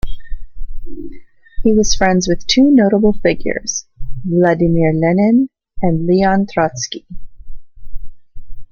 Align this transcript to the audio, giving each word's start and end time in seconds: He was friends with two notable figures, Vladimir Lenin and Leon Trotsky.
He 1.63 1.73
was 1.75 1.93
friends 1.93 2.27
with 2.27 2.47
two 2.47 2.71
notable 2.71 3.13
figures, 3.21 3.85
Vladimir 4.25 4.93
Lenin 4.93 5.47
and 5.79 6.07
Leon 6.07 6.47
Trotsky. 6.51 7.05